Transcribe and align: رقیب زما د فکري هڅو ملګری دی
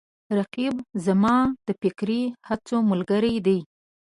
رقیب 0.37 0.75
زما 1.05 1.35
د 1.67 1.69
فکري 1.81 2.21
هڅو 2.47 2.77
ملګری 2.91 3.35
دی 3.45 3.59